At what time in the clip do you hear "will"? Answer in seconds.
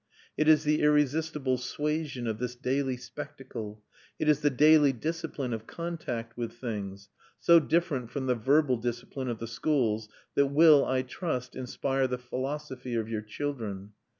10.47-10.83